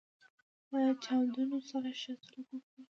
له 0.71 0.79
چاونډیانو 1.03 1.59
سره 1.69 1.89
ښه 2.01 2.13
سلوک 2.23 2.47
وکړه. 2.53 2.79